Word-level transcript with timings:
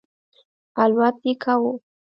الوت 0.83 1.17
یې 1.27 1.33
کاوه. 1.43 1.71